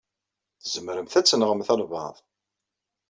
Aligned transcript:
Tzemremt 0.61 1.13
ad 1.19 1.25
tenɣemt 1.27 1.69
albaɛḍ. 1.73 2.15